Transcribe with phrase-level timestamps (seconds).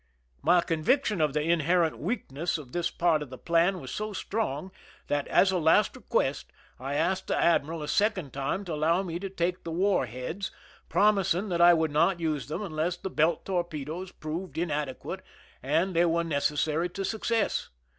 [0.41, 4.71] My conviction of the inherent weakness of this part of the plan was so strong
[5.09, 9.19] that, as a last request, I asked the admiral a second time to allow me
[9.19, 10.49] to take the war heads,
[10.89, 15.19] promising that I would not use them unless the belt torpedoes proved inadequate
[15.61, 17.69] and they were necessary to success.